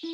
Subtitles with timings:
[0.00, 0.06] 大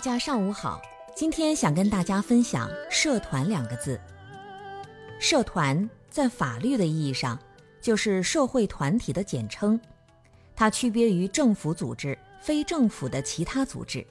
[0.00, 0.80] 家上午好
[1.14, 4.00] 今天想跟大家分享社团两个字。
[5.18, 7.38] 社团在法律的意义上
[7.80, 9.78] 就是社会团体的简称，
[10.54, 14.04] 它区别于政府组织、非政府的其他组织。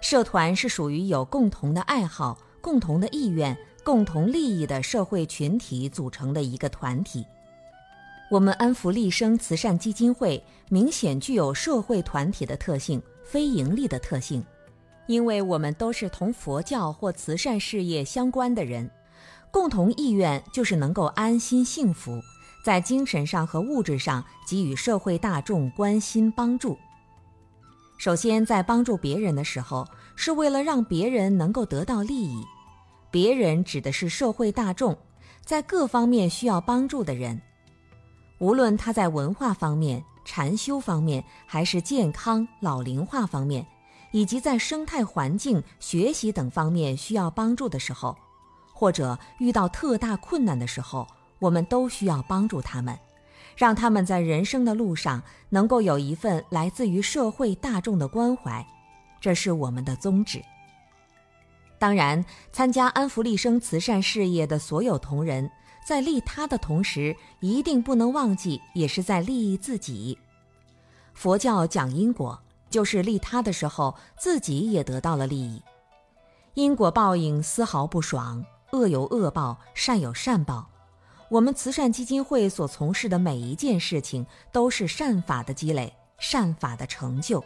[0.00, 7.24] 社团是属于有共同的爱好、共同的意愿、共同利益的社会群体组成的一个团体。
[8.28, 14.44] 我们安福利生慈善基金会明显具有社会团体的特性、非盈利的特性，
[15.06, 18.90] 因为我们都是同佛教或慈善事业相关的人，
[19.52, 22.18] 共同意愿就是能够安心幸福，
[22.64, 26.76] 在精神上和物质上给予社会大众关心帮助。
[27.98, 29.86] 首先，在帮助别人的时候，
[30.16, 32.42] 是为了让别人能够得到利益，
[33.10, 34.96] 别人指的是社会大众，
[35.44, 37.38] 在各方面需要帮助的人。
[38.38, 43.66] 无论他在文化方面、禅修方面，还是健康、老龄化方面，
[44.12, 48.16] 以及在生态环境、学习等方面需要帮助的时候，
[48.72, 51.06] 或者遇到特大困难的时候，
[51.38, 52.98] 我们都需要帮助他们，
[53.56, 58.66] 让他们在人生的路上能够有一份来自于社会大众的关怀，
[59.20, 60.42] 这是我们的宗旨。
[61.78, 65.50] 当然，参加安福利生慈善事业的所有同仁。
[65.84, 70.16] 在利他的同时，一定不能忘记，也是在利益自己。
[71.12, 75.60] 佛教讲因果，就是利他的时候，自己也得到了利益。
[76.54, 80.66] 因果报应丝毫不爽，恶有恶报，善有善报。
[81.28, 87.44] 我们慈善基金会所从事的每一件事情，都是善法的积累，善法的成就。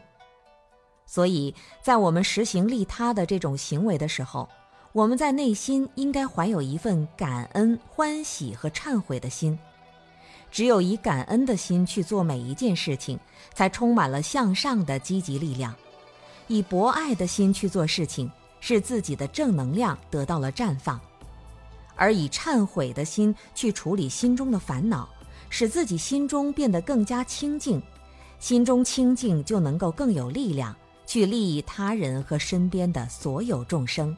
[1.05, 4.49] 所以在我们实行利他的这种行为的时候，
[4.93, 9.59] 我们在内心应该怀有一份感恩、欢喜和忏悔的心。
[10.53, 13.19] 只有以感恩的心去做每一件事情，
[13.53, 15.73] 才充满了向上的积极力量；
[16.47, 20.99] 以博爱的心去做事情，使自己的正能量得到了绽放；
[21.97, 25.09] 而以忏悔的心去处理心中的烦恼，
[25.51, 27.83] 使自己心中变得更加清净。
[28.39, 34.15] 心中清净，就能够更有力量去利益他人和身边的所有众生。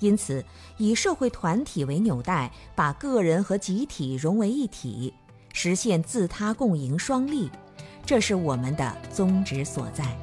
[0.00, 0.42] 因此，
[0.78, 5.12] 以社会团体为纽带，把个人和集体融为一体，
[5.52, 7.50] 实现自他共赢双利，
[8.06, 10.16] 这是我们的宗旨所在。